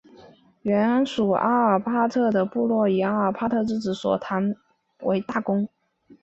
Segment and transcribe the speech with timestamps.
[0.63, 4.55] 原属阿尔帕德的部落以阿尔帕德之子索尔坦
[5.01, 5.69] 为大公。